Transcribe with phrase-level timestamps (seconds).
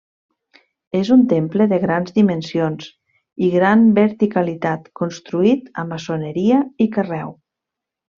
[0.99, 2.87] És un temple de grans dimensions
[3.49, 7.31] i gran verticalitat construït a maçoneria i carreu.